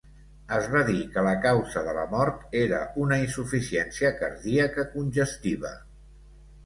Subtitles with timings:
[0.55, 5.75] Es va dir que la causa de la mort era una insuficiència cardíaca congestiva.